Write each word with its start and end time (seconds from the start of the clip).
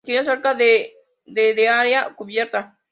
Tiene 0.03 0.25
cerca 0.25 0.53
de 0.55 0.95
de 1.27 1.69
área 1.69 2.15
cubierta. 2.15 2.79